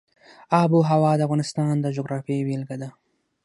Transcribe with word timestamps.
آب 0.61 0.69
وهوا 0.73 1.11
د 1.17 1.21
افغانستان 1.27 1.73
د 1.81 1.85
جغرافیې 1.97 2.45
بېلګه 2.47 2.75
ده. 2.81 2.89